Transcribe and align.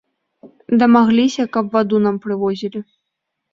Дамагліся, 0.83 1.45
каб 1.59 1.71
ваду 1.77 2.01
нам 2.07 2.19
прывозілі. 2.27 2.79